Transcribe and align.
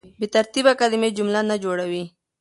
بې 0.19 0.27
ترتیبه 0.35 0.73
کلیمې 0.81 1.09
جمله 1.17 1.41
نه 1.49 1.55
جوړوي. 1.63 2.03